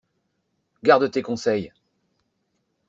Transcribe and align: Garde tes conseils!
Garde 0.81 1.11
tes 1.11 1.21
conseils! 1.21 1.71